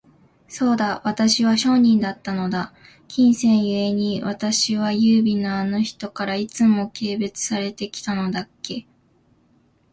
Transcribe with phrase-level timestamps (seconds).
[0.47, 2.73] そうだ、私は商人だったのだ。
[3.07, 8.87] 金銭ゆえに、私は優美なあの人から、いつも軽蔑されて来たのだっけ。